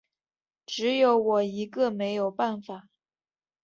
[0.65, 2.87] 只有我一个没有办法